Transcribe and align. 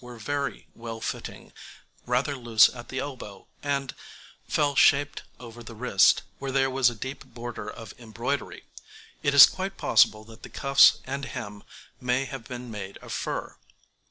]The 0.03 0.07
sleeves 0.19 0.27
were 0.73 0.81
well 0.81 0.99
fitting, 0.99 1.53
rather 2.07 2.35
loose 2.35 2.69
at 2.73 2.89
the 2.89 2.97
elbow, 2.97 3.45
and 3.61 3.93
fell 4.47 4.75
shaped 4.75 5.21
over 5.39 5.61
the 5.61 5.75
wrist, 5.75 6.23
where 6.39 6.51
there 6.51 6.71
was 6.71 6.89
a 6.89 6.95
deep 6.95 7.23
border 7.23 7.69
of 7.69 7.93
embroidery. 7.99 8.63
It 9.21 9.35
is 9.35 9.45
quite 9.45 9.77
possible 9.77 10.23
that 10.23 10.41
the 10.41 10.49
cuffs 10.49 11.01
and 11.05 11.25
hem 11.25 11.61
may 11.99 12.25
have 12.25 12.45
been 12.47 12.71
made 12.71 12.97
of 12.97 13.13
fur. 13.13 13.57